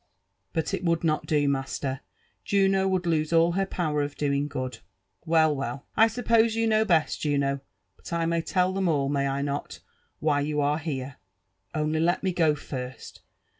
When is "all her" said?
3.31-3.67